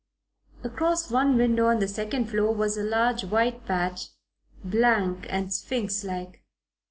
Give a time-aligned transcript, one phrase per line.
[0.63, 4.07] Across one window on the second floor was a large white patch,
[4.65, 6.43] blank and sphinx like.